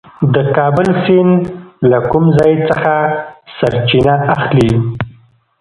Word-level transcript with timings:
د 0.33 0.35
کابل 0.57 0.87
سیند 1.03 1.39
له 1.89 1.99
کوم 2.11 2.25
ځای 2.37 2.53
څخه 2.69 2.93
سرچینه 3.57 4.15
اخلي؟ 4.35 4.71